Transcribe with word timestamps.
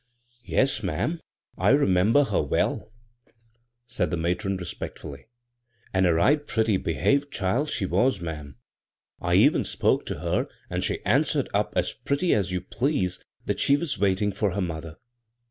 "Yes, 0.43 0.81
ma'am, 0.81 1.19
I 1.59 1.69
remember 1.69 2.23
her 2.23 2.41
well," 2.41 2.91
said 3.85 4.09
the 4.09 4.17
matron, 4.17 4.57
respectfully," 4.57 5.27
and 5.93 6.07
a 6.07 6.13
right 6.15 6.37
pretty 6.43 6.75
58 6.77 6.77
b, 6.77 6.83
Google 6.83 6.95
CROSS 6.95 7.03
CURRENTS 7.03 7.19
bdiaved 7.27 7.31
child 7.37 7.69
she 7.69 7.85
was, 7.85 8.19
ma'am. 8.19 8.55
I 9.19 9.35
even 9.35 9.63
spoke 9.63 10.07
to 10.07 10.21
her 10.21 10.47
and 10.71 10.83
she 10.83 11.05
answered 11.05 11.49
up 11.53 11.73
as 11.75 11.93
pretty 11.93 12.33
as 12.33 12.51
you 12.51 12.61
please 12.61 13.19
that 13.45 13.59
she 13.59 13.77
was 13.77 13.99
waiting 13.99 14.31
for 14.31 14.53
her 14.55 14.59
mother." 14.61 14.97